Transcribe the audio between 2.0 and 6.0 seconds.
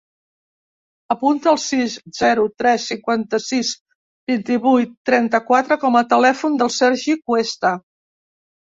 zero, tres, cinquanta-sis, vint-i-vuit, trenta-quatre